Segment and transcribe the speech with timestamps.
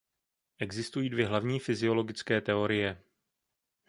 [0.59, 3.03] Existují dvě hlavní fyziologické teorie.